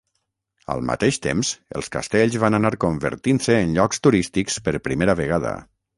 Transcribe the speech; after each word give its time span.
Al 0.75 0.79
mateix 0.89 1.19
temps 1.25 1.51
els 1.81 1.91
castells 1.97 2.37
van 2.45 2.59
anar 2.61 2.73
convertint-se 2.85 3.61
en 3.67 3.77
llocs 3.77 4.03
turístics 4.09 4.59
per 4.69 4.75
primera 4.89 5.17
vegada. 5.21 5.55